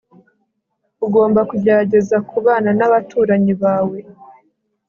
ugomba 1.05 1.41
kugerageza 1.51 2.15
kubana 2.29 2.69
nabaturanyi 2.77 3.53
bawe 3.61 3.99